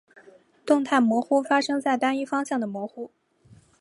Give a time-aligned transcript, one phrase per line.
[0.65, 3.11] 动态模糊发生在单一方向的模糊。